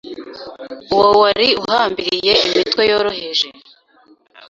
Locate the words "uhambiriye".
1.63-2.33